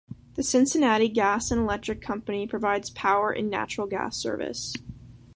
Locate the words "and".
1.51-1.61, 3.29-3.51